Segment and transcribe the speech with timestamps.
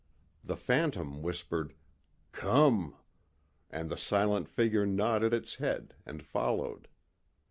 [0.43, 1.75] The phantom whispered,
[2.31, 2.95] "Come"...
[3.69, 6.87] and the silent figure nodded its head and followed.